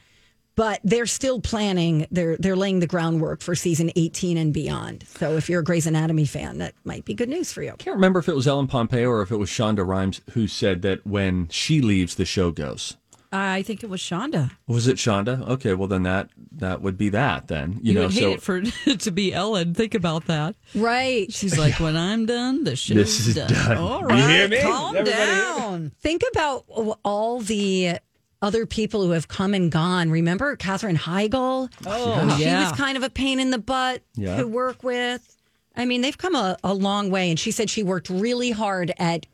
[0.54, 2.06] but they're still planning.
[2.10, 5.04] They're they're laying the groundwork for season 18 and beyond.
[5.08, 7.72] So if you're a Grey's Anatomy fan, that might be good news for you.
[7.72, 10.46] I can't remember if it was Ellen Pompeo or if it was Shonda Rhimes who
[10.46, 12.96] said that when she leaves, the show goes.
[13.30, 14.52] I think it was Shonda.
[14.66, 15.46] Was it Shonda?
[15.48, 17.72] Okay, well then that that would be that then.
[17.74, 19.74] You, You, know, would hate so it for it to be Ellen.
[19.74, 20.56] Think about that.
[20.74, 21.30] Right.
[21.32, 23.76] She's like, when I'm done, the show's This is done.
[23.76, 24.60] All You hear me?
[24.62, 25.92] calm Everybody hear down.
[26.00, 26.64] Think about
[27.04, 27.98] all the
[28.40, 30.10] other people who have come and gone.
[30.10, 31.70] Remember Katherine Heigl?
[31.86, 32.70] Oh, She yeah.
[32.70, 34.36] was kind of a pain in the butt Yeah.
[34.38, 35.36] to work with.
[35.76, 37.30] I mean, they've come a, a long way.
[37.30, 39.26] And she said she worked really hard at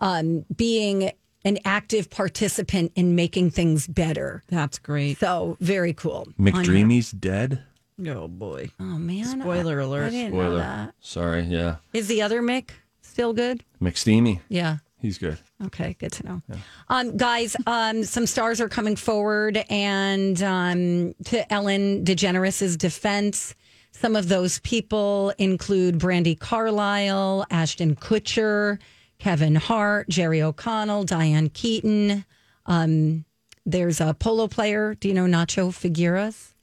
[0.00, 1.10] um, being
[1.44, 4.42] an active participant in making things better.
[4.48, 5.18] That's great.
[5.18, 6.28] So very cool.
[6.38, 7.62] McDreamy's dead.
[8.06, 8.70] Oh boy.
[8.80, 9.24] Oh man!
[9.40, 10.06] Spoiler I, alert.
[10.06, 10.58] I didn't know Spoiler.
[10.58, 10.94] that.
[11.00, 11.76] Sorry, yeah.
[11.92, 12.70] Is the other Mick
[13.02, 13.62] still good?
[13.80, 14.40] McSteamy.
[14.48, 14.78] Yeah.
[15.02, 15.38] He's good.
[15.64, 16.42] Okay, good to know.
[16.88, 23.56] Um, guys, um, some stars are coming forward, and um, to Ellen DeGeneres' defense,
[23.90, 28.78] some of those people include Brandi Carlile, Ashton Kutcher,
[29.22, 32.24] Kevin Hart, Jerry O'Connell, Diane Keaton.
[32.66, 33.24] Um,
[33.64, 34.96] there's a polo player.
[34.96, 36.54] Do you know Nacho Figueras?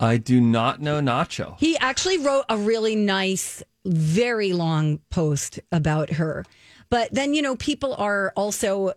[0.00, 1.56] I do not know Nacho.
[1.60, 6.44] He actually wrote a really nice, very long post about her.
[6.90, 8.92] But then, you know, people are also uh,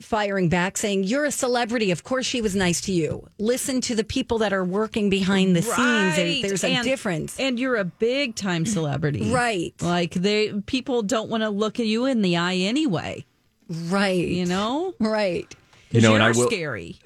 [0.00, 1.92] firing back saying, You're a celebrity.
[1.92, 3.26] Of course, she was nice to you.
[3.38, 6.16] Listen to the people that are working behind the scenes.
[6.16, 7.38] There- There's a And- difference.
[7.38, 9.30] And you're a big time celebrity.
[9.30, 9.72] Right.
[9.80, 13.24] Like they people don't want to look at you in the eye anyway.
[13.68, 14.26] Right.
[14.26, 14.94] You know?
[14.98, 15.54] Right.
[15.90, 16.48] You know, and I will.
[16.48, 16.98] scary.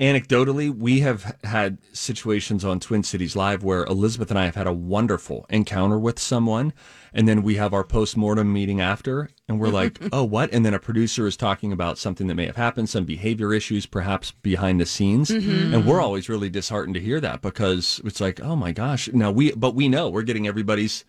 [0.00, 4.66] anecdotally, we have had situations on Twin Cities Live where Elizabeth and I have had
[4.66, 6.72] a wonderful encounter with someone,
[7.12, 10.64] and then we have our post mortem meeting after, and we're like, "Oh, what?" And
[10.64, 14.30] then a producer is talking about something that may have happened, some behavior issues, perhaps
[14.30, 15.74] behind the scenes, mm-hmm.
[15.74, 19.30] and we're always really disheartened to hear that because it's like, "Oh my gosh!" Now
[19.30, 21.04] we, but we know we're getting everybody's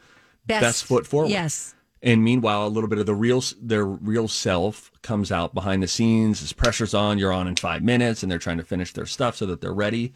[0.45, 1.29] best, foot forward.
[1.29, 1.73] Yes.
[2.03, 5.87] And meanwhile, a little bit of the real, their real self comes out behind the
[5.87, 6.43] scenes.
[6.43, 9.37] As pressure's on, you're on in five minutes, and they're trying to finish their stuff
[9.37, 10.13] so that they're ready.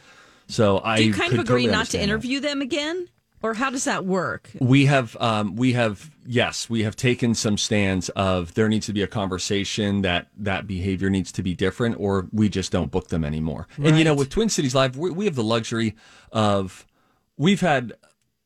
[0.47, 2.03] So I Do you kind of agree totally not to understand that.
[2.03, 3.07] interview them again?
[3.43, 4.49] Or how does that work?
[4.59, 8.93] We have, um, we have, yes, we have taken some stands of there needs to
[8.93, 13.09] be a conversation that that behavior needs to be different, or we just don't book
[13.09, 13.67] them anymore.
[13.81, 15.95] And you know, with Twin Cities Live, we, we have the luxury
[16.31, 16.85] of
[17.37, 17.93] we've had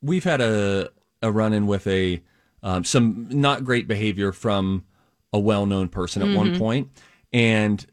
[0.02, 0.90] we've had a
[1.22, 2.22] a run in with a
[2.64, 4.86] um, some not great behavior from
[5.34, 6.90] a well known person at one point,
[7.32, 7.86] and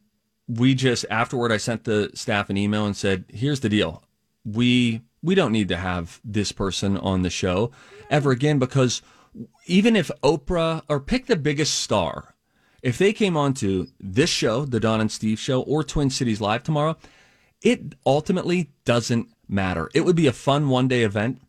[0.49, 4.03] we just afterward I sent the staff an email and said, "Here's the deal,
[4.45, 7.71] we we don't need to have this person on the show
[8.11, 9.03] ever again because
[9.67, 12.35] even if Oprah or pick the biggest star,
[12.83, 16.41] if they came on to this show, the Don and Steve show, or Twin Cities
[16.41, 16.97] Live tomorrow,
[17.63, 19.91] it ultimately doesn't matter.
[19.95, 21.41] It would be a fun one day event.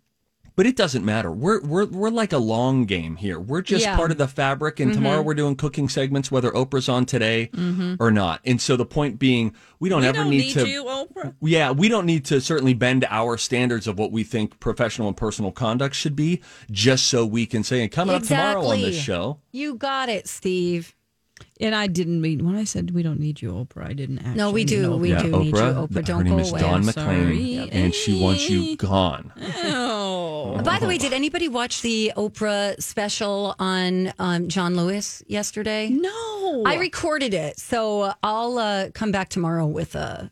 [0.59, 1.31] But it doesn't matter.
[1.31, 3.39] We're we're we're like a long game here.
[3.39, 3.95] We're just Yeah.
[3.95, 4.81] part of the fabric.
[4.81, 5.27] And tomorrow mm-hmm.
[5.27, 7.95] we're doing cooking segments, whether Oprah's on today mm-hmm.
[7.97, 8.41] or not.
[8.43, 10.67] And so the point being, we don't We ever don't need, need to.
[10.67, 11.33] you, Oprah.
[11.39, 15.15] Yeah, we don't need to certainly bend our standards of what we think professional and
[15.15, 19.01] personal conduct should be, just so we can say, and coming up tomorrow on this
[19.01, 19.39] show.
[19.53, 20.93] You got it, Steve.
[21.61, 23.85] And I didn't mean when I said we don't need you, Oprah.
[23.89, 24.35] I didn't actually.
[24.35, 24.81] No, we do.
[24.83, 25.39] know We yeah, do Oprah.
[25.39, 25.93] need you, Oprah.
[25.95, 26.61] her Don't name go is away.
[26.61, 27.69] Dawn I'm McLean, sorry.
[27.71, 29.33] and she wants you gone.
[29.65, 30.61] Oh.
[30.63, 35.89] By the way, did anybody watch the Oprah special on um, John Lewis yesterday?
[35.89, 36.63] No.
[36.65, 40.31] I recorded it, so I'll uh, come back tomorrow with a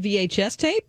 [0.00, 0.84] VHS tape?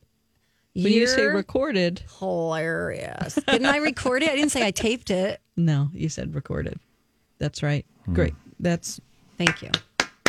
[0.74, 2.02] When you say recorded.
[2.20, 3.36] hilarious.
[3.48, 4.30] Didn't I record it?
[4.30, 5.40] I didn't say I taped it.
[5.58, 6.78] No, you said recorded.
[7.38, 7.86] That's right.
[8.12, 8.34] Great.
[8.60, 9.00] That's
[9.38, 9.70] Thank you.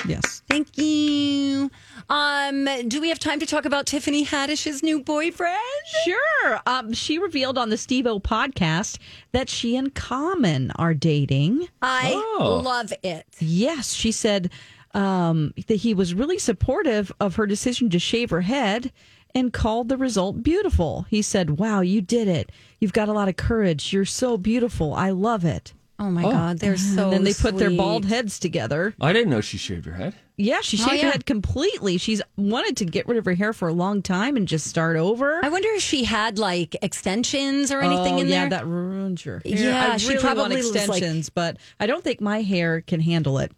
[0.07, 0.43] yes.
[0.49, 1.71] Thank you.
[2.09, 5.59] Um, do we have time to talk about Tiffany Haddish's new boyfriend?
[6.05, 6.61] Sure.
[6.67, 8.99] Um, she revealed on the Steve O podcast
[9.33, 11.69] that she and Common are dating.
[11.83, 12.61] I Oh.
[12.65, 13.27] love it.
[13.39, 14.51] Yes, she said
[14.95, 18.93] um, that he was really supportive of her decision to shave her head
[19.35, 21.05] and called the result beautiful.
[21.11, 22.51] He said, Wow, you did it.
[22.81, 23.93] You've got a lot of courage.
[23.93, 24.95] You're so beautiful.
[24.95, 25.75] I love it.
[25.99, 26.31] Oh my oh.
[26.31, 27.05] God, they're so.
[27.05, 28.95] and then they put their bald heads together.
[29.01, 30.15] I didn't know she shaved her head.
[30.37, 31.07] Yeah, she Oh, shaved yeah.
[31.07, 31.97] her head completely.
[31.97, 34.97] She's wanted to get rid of her hair for a long time and just start
[34.97, 35.41] over.
[35.43, 38.51] I wonder if she had like extensions or anything oh, in yeah, there.
[38.51, 39.55] that ruins your hair.
[39.55, 42.83] Yeah, I she really want probably was like- extensions, but I don't think my hair
[42.83, 43.53] can handle it.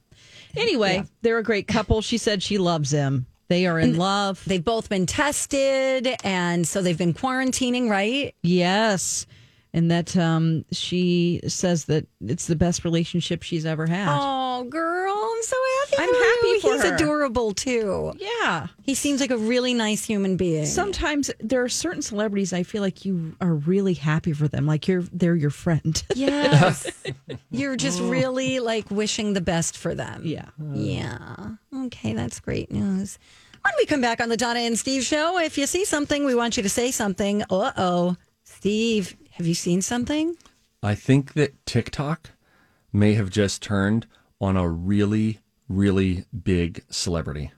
[0.57, 2.01] Anyway, they're a great couple.
[2.01, 3.27] She said she loves him.
[3.48, 4.42] They are in love.
[4.46, 8.35] They've both been tested, and so they've been quarantining, right?
[8.42, 9.27] Yes.
[9.75, 14.09] And that um, she says that it's the best relationship she's ever had.
[14.11, 16.03] Oh, girl, I'm so happy.
[16.03, 16.61] I'm for happy you.
[16.61, 16.95] for He's her.
[16.95, 18.15] adorable too.
[18.17, 18.69] Yeah.
[18.83, 20.65] He seems like a really nice human being.
[20.65, 24.89] Sometimes there are certain celebrities I feel like you are really happy for them, like
[24.89, 26.03] you're they're your friend.
[26.15, 26.91] yes,
[27.51, 30.23] you're just really like wishing the best for them.
[30.25, 30.47] yeah.
[30.73, 31.51] Yeah.
[31.75, 33.19] Okay, that's great news.
[33.63, 36.35] When we come back on the Donna and Steve show, if you see something, we
[36.35, 37.43] want you to say something.
[37.51, 38.17] Uh oh.
[38.45, 40.37] Steve, have you seen something?
[40.83, 42.31] I think that TikTok
[42.92, 44.07] may have just turned
[44.40, 47.53] on a really, really big celebrity.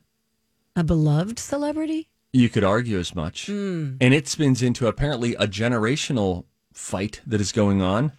[0.77, 2.11] A beloved celebrity?
[2.35, 3.47] You could argue as much.
[3.47, 3.95] Hmm.
[3.99, 8.13] And it spins into apparently a generational fight that is going on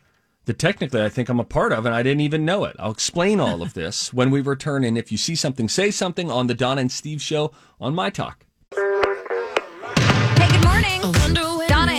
[0.45, 2.75] that technically I think I'm a part of, and I didn't even know it.
[2.79, 4.83] I'll explain all of this when we return.
[4.83, 8.09] And if you see something, say something on the Don and Steve show on My
[8.09, 8.47] Talk.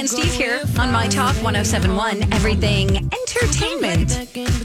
[0.03, 4.11] And Steve here on My Talk 1071, Everything Entertainment.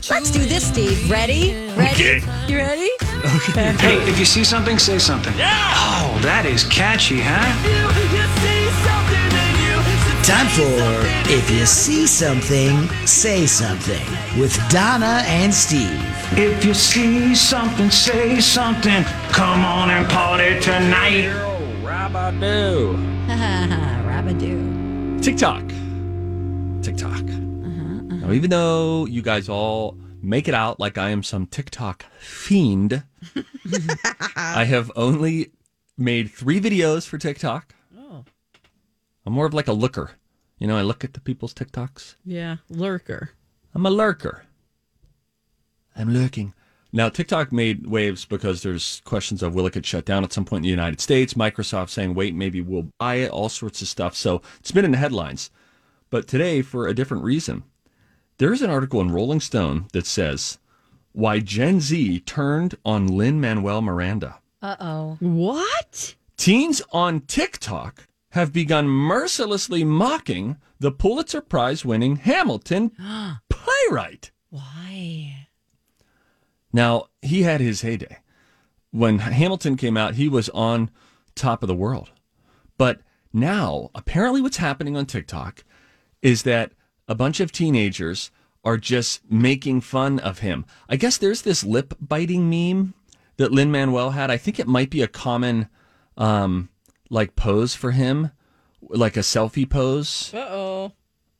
[0.10, 1.12] Let's do this, Steve.
[1.12, 1.54] Ready?
[1.76, 2.24] Ready?
[2.48, 2.90] You ready?
[3.36, 3.72] Okay.
[3.74, 5.38] Hey, if you see something, say something.
[5.38, 5.54] Yeah!
[5.54, 7.46] Oh, that is catchy, huh?
[10.24, 14.08] Time for If You See Something, Say Something
[14.42, 16.02] with Donna and Steve.
[16.32, 19.04] If you see something, say something.
[19.30, 21.30] Come on and party tonight.
[21.84, 22.98] Rabadoo.
[23.28, 24.67] Rabadoo.
[25.22, 25.68] TikTok.
[26.82, 27.24] TikTok.
[27.24, 32.06] Uh-huh, now, even though you guys all make it out like I am some TikTok
[32.20, 33.04] fiend,
[33.36, 34.14] uh-huh.
[34.36, 35.52] I have only
[35.98, 37.76] made three videos for TikTok.
[37.98, 38.24] Oh.
[39.26, 40.12] I'm more of like a looker.
[40.60, 42.16] You know, I look at the people's TikToks.
[42.26, 43.32] Yeah, lurker.
[43.74, 44.46] I'm a lurker.
[45.96, 46.54] I'm lurking.
[46.98, 50.46] Now, TikTok made waves because there's questions of will it get shut down at some
[50.46, 51.36] point in the United States?
[51.36, 54.16] Microsoft saying, wait, maybe we'll buy it, all sorts of stuff.
[54.16, 55.52] So it's been in the headlines.
[56.10, 57.66] But today, for a different reason,
[58.40, 60.58] there is an article in Rolling Stone that says
[61.12, 64.40] why Gen Z turned on Lin Manuel Miranda.
[64.64, 65.18] Uh oh.
[65.20, 66.16] What?
[66.36, 72.90] Teens on TikTok have begun mercilessly mocking the Pulitzer Prize winning Hamilton
[73.52, 74.32] playwright.
[74.50, 75.47] Why?
[76.78, 78.20] Now, he had his heyday.
[78.92, 80.92] When Hamilton came out, he was on
[81.34, 82.12] top of the world.
[82.78, 83.02] But
[83.34, 85.64] now, apparently, what's happening on TikTok
[86.22, 86.74] is that
[87.08, 88.30] a bunch of teenagers
[88.64, 90.68] are just making fun of him.
[90.88, 92.94] I guess there's this lip biting meme
[93.38, 94.30] that Lin Manuel had.
[94.30, 95.70] I think it might be a common
[96.16, 96.70] um,
[97.10, 98.30] like pose for him,
[98.84, 100.92] like a selfie pose Uh oh.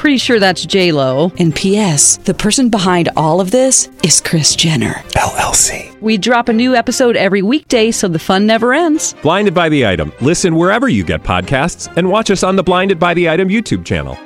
[0.00, 1.30] Pretty sure that's J Lo.
[1.38, 2.16] And P.S.
[2.16, 5.94] The person behind all of this is Kris Jenner LLC.
[6.00, 9.14] We drop a new episode every weekday, so the fun never ends.
[9.20, 10.10] Blinded by the item.
[10.22, 13.84] Listen wherever you get podcasts, and watch us on the Blinded by the Item YouTube
[13.84, 14.16] channel.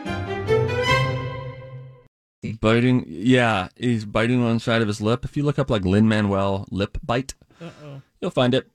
[2.60, 3.04] biting.
[3.08, 5.24] Yeah, he's biting on the side of his lip.
[5.24, 7.34] If you look up like Lin Manuel lip bite,
[8.20, 8.70] you'll find it.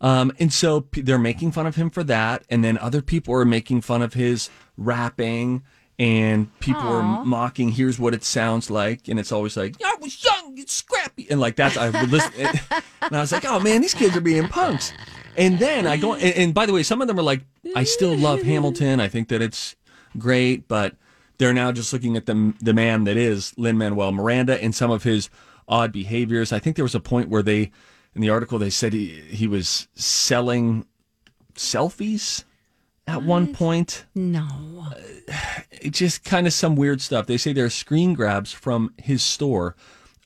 [0.00, 3.34] Um, and so p- they're making fun of him for that, and then other people
[3.34, 5.64] are making fun of his rapping,
[5.98, 7.70] and people are mocking.
[7.70, 11.40] Here's what it sounds like, and it's always like, "I was young, and scrappy," and
[11.40, 14.48] like that's I would listen, and I was like, "Oh man, these kids are being
[14.48, 14.92] punks."
[15.36, 17.42] And then I go, and, and by the way, some of them are like,
[17.74, 19.00] "I still love Hamilton.
[19.00, 19.74] I think that it's
[20.16, 20.94] great," but
[21.38, 24.90] they're now just looking at the the man that is Lin Manuel Miranda and some
[24.90, 25.30] of his
[25.66, 26.52] odd behaviors.
[26.52, 27.72] I think there was a point where they,
[28.14, 30.86] in the article, they said he he was selling
[31.54, 32.44] selfies
[33.08, 34.04] at one point.
[34.14, 34.46] No.
[34.86, 34.94] Uh,
[35.70, 37.26] it just kind of some weird stuff.
[37.26, 39.74] They say there are screen grabs from his store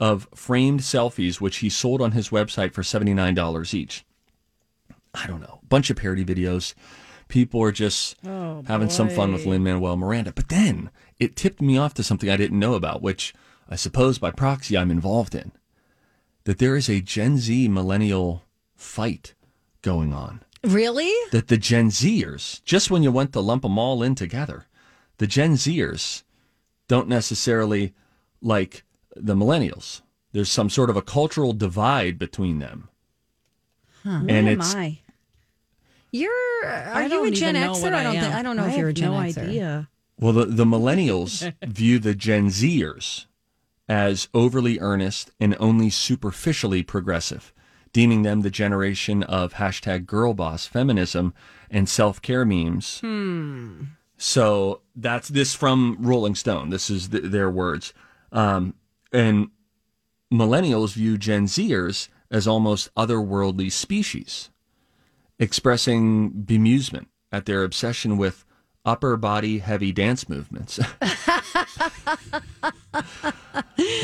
[0.00, 4.04] of framed selfies, which he sold on his website for seventy nine dollars each.
[5.14, 6.74] I don't know, bunch of parody videos.
[7.28, 10.32] People are just oh, having some fun with Lin Manuel Miranda.
[10.32, 13.32] But then it tipped me off to something I didn't know about, which
[13.70, 15.52] I suppose by proxy I'm involved in.
[16.44, 18.42] That there is a Gen Z millennial
[18.74, 19.34] fight
[19.80, 20.42] going on.
[20.64, 21.12] Really?
[21.32, 24.66] That the Gen Zers, just when you want to lump them all in together,
[25.18, 26.22] the Gen Zers
[26.88, 27.94] don't necessarily
[28.40, 28.84] like
[29.16, 30.02] the millennials.
[30.32, 32.88] There's some sort of a cultural divide between them.
[34.04, 34.98] And oh Who am uh, I?
[36.10, 36.30] You're.
[36.64, 37.82] Are I you a Gen Xer?
[37.82, 38.34] what I don't think.
[38.34, 39.38] I don't know I if you're a have Gen no Xer.
[39.38, 39.88] idea.
[40.18, 43.26] Well, the, the millennials view the Gen Zers
[43.88, 47.52] as overly earnest and only superficially progressive,
[47.92, 51.34] deeming them the generation of hashtag girl boss feminism
[51.70, 53.00] and self care memes.
[54.16, 56.70] So that's this from Rolling Stone.
[56.70, 57.92] This is th- their words.
[58.30, 58.74] Um,
[59.12, 59.50] and
[60.32, 64.50] millennials view Gen Zers as almost otherworldly species,
[65.38, 68.44] expressing bemusement at their obsession with
[68.84, 70.80] upper body heavy dance movements.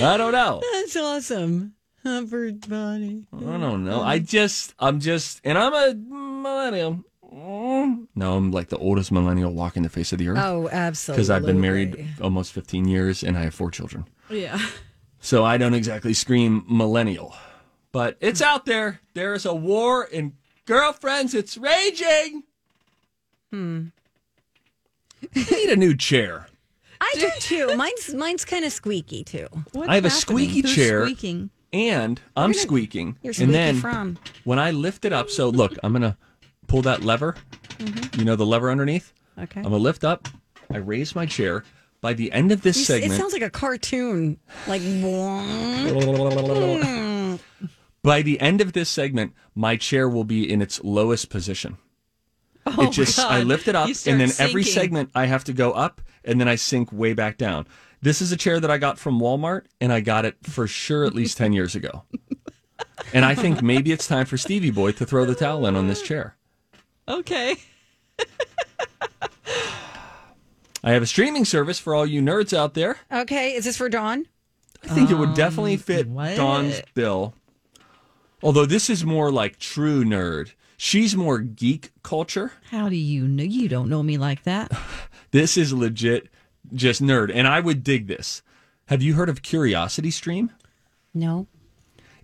[0.01, 0.61] I don't know.
[0.73, 1.75] That's awesome.
[2.05, 3.25] Upper body.
[3.37, 4.03] I don't know.
[4.03, 7.05] I just, I'm just, and I'm a millennial.
[7.33, 8.07] Mm.
[8.15, 11.19] No, I'm like the oldest millennial walking the face of the earth Oh, absolutely.
[11.19, 14.07] because I've been married almost 15 years and I have four children.
[14.31, 14.59] Yeah.
[15.21, 17.35] So I don't exactly scream millennial.
[17.93, 19.01] But it's out there.
[19.15, 20.35] There is a war in
[20.65, 21.35] girlfriends.
[21.35, 22.45] It's raging.
[23.53, 23.87] Hmm.
[25.35, 26.47] I need a new chair.
[27.01, 27.77] I do too.
[27.77, 29.49] Mine's mine's kind of squeaky too.
[29.87, 31.05] I have a squeaky Who's chair.
[31.05, 31.51] squeaking?
[31.73, 33.19] And I'm squeaking.
[33.23, 34.19] You're and then from.
[34.45, 36.17] when I lift it up, so look, I'm gonna
[36.67, 37.37] pull that lever.
[38.17, 39.13] You know the lever underneath?
[39.33, 39.43] Mm-hmm.
[39.43, 39.61] Okay.
[39.61, 40.29] I'm gonna lift up.
[40.73, 41.65] I raise my chair.
[42.01, 44.39] By the end of this You segment, It sounds like a cartoon.
[44.69, 44.83] Like
[48.03, 51.79] by the end of this segment, my chair will be in its lowest position.
[52.67, 55.73] Oh, it just I lift it up and then every segment I have to go
[55.73, 57.67] up and then I sink way back down.
[58.01, 61.05] This is a chair that I got from Walmart and I got it for sure
[61.05, 62.05] at least 10 years ago.
[63.13, 65.89] And I think maybe it's time for Stevie Boy to throw the towel in on
[65.89, 66.37] this chair.
[67.09, 67.57] Okay.
[70.85, 72.99] I have a streaming service for all you nerds out there.
[73.13, 74.27] okay, is this for Dawn?
[74.85, 76.37] I think it would definitely Um, fit what?
[76.37, 77.35] Dawn's bill.
[78.43, 80.53] Although this is more like true nerd.
[80.77, 82.53] She's more geek culture.
[82.71, 83.43] How do you know?
[83.43, 84.71] You don't know me like that.
[85.31, 86.29] This is legit
[86.73, 87.31] just nerd.
[87.35, 88.43] And I would dig this.
[88.87, 90.51] Have you heard of Curiosity Stream?
[91.15, 91.47] No.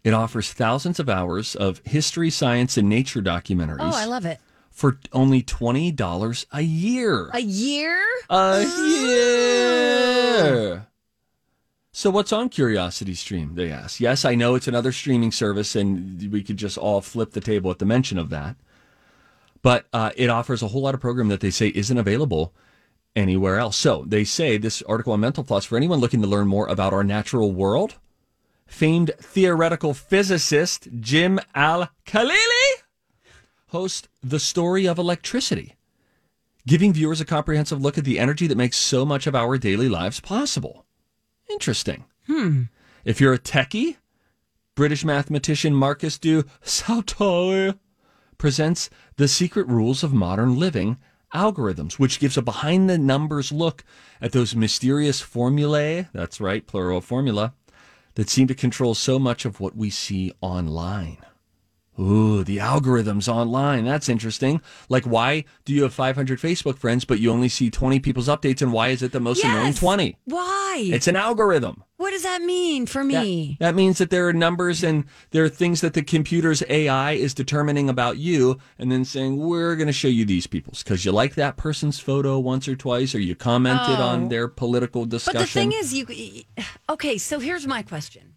[0.03, 4.39] It offers thousands of hours of history, science, and nature documentaries Oh, I love it.
[4.71, 7.31] for only $20 a year.
[7.33, 8.03] A year?
[8.29, 8.65] A
[9.55, 10.87] year.
[11.93, 13.55] So what's on Curiosity Stream?
[13.55, 14.01] They ask.
[14.01, 17.71] Yes, I know it's another streaming service, and we could just all flip the table
[17.71, 18.57] at the mention of that.
[19.63, 22.53] But uh, it offers a whole lot of program that they say isn't available
[23.17, 23.77] anywhere else.
[23.77, 26.93] So they say this article on Mental Floss for anyone looking to learn more about
[26.93, 27.97] our natural world.
[28.67, 32.83] Famed theoretical physicist Jim Al Khalili
[33.69, 35.75] hosts the story of electricity
[36.67, 39.89] giving viewers a comprehensive look at the energy that makes so much of our daily
[39.89, 40.87] lives possible.
[41.49, 42.05] Interesting.
[42.27, 42.65] Hmm.
[43.05, 43.97] If you're a techie,
[44.75, 47.79] British mathematician Marcus du Sautoy
[48.39, 50.97] presents The Secret Rules of Modern Living
[51.35, 53.85] Algorithms, which gives a behind the numbers look
[54.21, 57.55] at those mysterious formulae, that's right, plural formula,
[58.15, 61.19] that seem to control so much of what we see online.
[61.99, 63.85] Ooh, the algorithms online.
[63.85, 64.61] That's interesting.
[64.89, 68.61] Like, why do you have 500 Facebook friends, but you only see 20 people's updates?
[68.63, 70.17] And why is it the most annoying 20?
[70.25, 70.83] Why?
[70.93, 71.85] It's an algorithm.
[71.97, 73.57] what does that mean for me?
[73.61, 77.33] That means that there are numbers and there are things that the computer's AI is
[77.33, 81.13] determining about you and then saying, we're going to show you these people's because you
[81.13, 84.29] like that person's photo once or twice or you commented on Oh.
[84.29, 85.39] their political discussion.
[85.41, 86.43] But the thing is, you
[86.91, 87.19] okay.
[87.19, 88.35] So here's my question.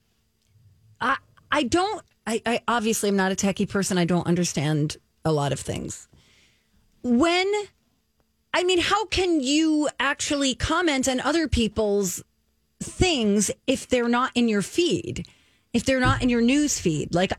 [1.01, 1.17] I
[1.51, 2.03] I don't.
[2.27, 3.97] I, I obviously am not a techie person.
[3.97, 6.07] I don't understand a lot of things.
[7.01, 7.51] When
[8.53, 12.23] I mean, how can you actually comment on other people's
[12.81, 15.27] things if they're not in your feed?
[15.73, 17.31] If they're not in your news feed, like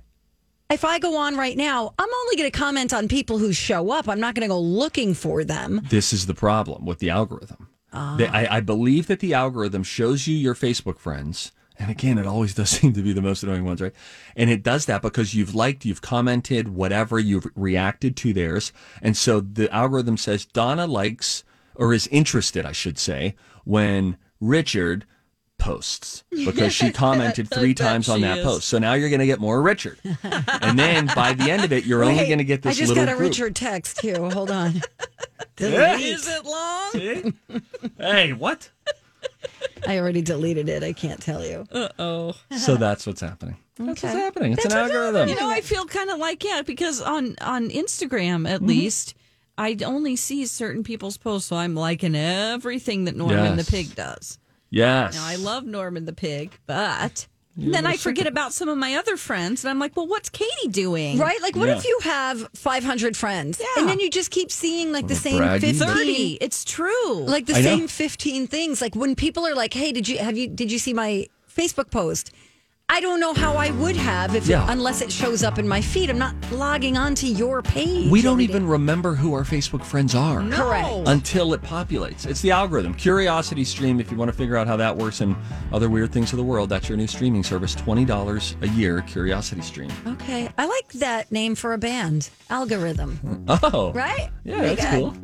[0.71, 3.91] if I go on right now, I'm only going to comment on people who show
[3.91, 4.09] up.
[4.09, 5.81] I'm not going to go looking for them.
[5.89, 7.69] this is the problem with the algorithm.
[7.93, 8.17] Ah.
[8.19, 11.53] They- I, I believe that the algorithm shows you your Facebook friends.
[11.79, 13.95] And again, it always does seem to be the most annoying ones, right?
[14.37, 18.73] And it does that because you've liked, you've commented, whatever, you've reacted to theirs.
[19.03, 25.05] And so the algorithm says Donna likes, or is interested, I should say, when Richard
[25.59, 28.45] posts because she commented three times on she that is.
[28.45, 28.69] post.
[28.69, 29.99] So now you're going to get more Richard.
[30.23, 32.89] and then by the end of it, you're only going to get this I just
[32.91, 33.31] little got a group.
[33.31, 34.31] Richard text too.
[34.31, 34.75] Hold on.
[34.75, 34.81] Yeah.
[35.97, 36.07] Delete.
[36.07, 37.35] Is it long?
[37.99, 38.71] Hey, what?
[39.87, 40.83] I already deleted it.
[40.83, 41.67] I can't tell you.
[41.73, 42.35] Uh oh.
[42.57, 43.57] So that's what's happening.
[43.77, 44.53] That's what's happening.
[44.55, 45.29] It's That's an what's algorithm.
[45.29, 48.47] You know, I feel kind of like yeah, because on on Instagram Mm-hmm.
[48.47, 49.15] at least,
[49.57, 53.67] I only see certain people's posts, so I'm liking everything that Norman Yes.
[53.67, 54.39] the pig does.
[54.71, 55.15] Yes.
[55.15, 57.27] Now I love Norman the pig, but
[57.61, 60.07] You're then I forget second- about some of my other friends, and I'm like, well,
[60.07, 61.19] what's Katie doing?
[61.19, 61.43] Right?
[61.43, 61.77] Like, what Yeah.
[61.77, 63.67] if you have 500 friends Yeah.
[63.81, 65.61] and then you just keep seeing like the same braggy.
[65.63, 66.39] 15, Thirty.
[66.41, 67.15] It's true.
[67.25, 67.77] like the I know.
[67.77, 68.81] same 15 things.
[68.81, 71.91] Like when people are like, "Hey, did you have you did you see my Facebook
[71.91, 72.31] post?"
[72.91, 74.65] I don't know how I would have if Yeah.
[74.71, 76.09] unless it shows up in my feed.
[76.09, 78.11] I'm not logging onto your page.
[78.11, 78.69] we don't even day.
[78.69, 80.57] remember who our Facebook friends are No.
[80.57, 81.07] Correct.
[81.07, 82.27] until it populates.
[82.27, 82.95] It's the algorithm.
[82.95, 85.37] Curiosity Stream, if you want to figure out how that works and
[85.71, 87.75] other weird things of the world, that's your new streaming service.
[87.75, 89.91] $20 a year, Curiosity Stream.
[90.07, 92.31] Okay, I like that name for a band.
[92.49, 93.93] Algorithm, Oh.
[93.93, 94.31] right?
[94.45, 94.99] Yeah, Pretty that's good.
[95.01, 95.15] cool.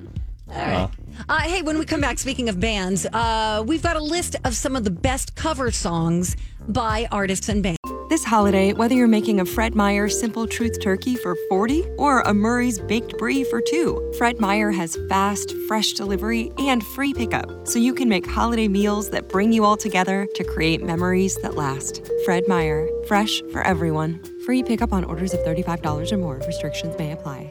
[0.54, 0.90] All right.
[1.28, 4.54] Uh, hey, when we come back, speaking of bands, uh, we've got a list of
[4.54, 6.36] some of the best cover songs
[6.68, 7.78] by artists and bands.
[8.10, 12.34] This holiday, whether you're making a Fred Meyer Simple Truth Turkey for 40 or a
[12.34, 17.78] Murray's Baked Brie for 2, Fred Meyer has fast, fresh delivery and free pickup, so
[17.78, 22.06] you can make holiday meals that bring you all together to create memories that last.
[22.24, 24.20] Fred Meyer, fresh for everyone.
[24.44, 26.36] Free pickup on orders of $35 or more.
[26.46, 27.50] Restrictions may apply.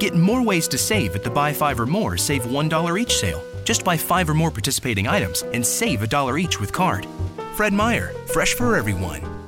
[0.00, 3.42] Get more ways to save at the Buy Five or More Save $1 each sale.
[3.64, 7.06] Just buy five or more participating items and save a dollar each with card.
[7.54, 9.39] Fred Meyer, fresh for everyone.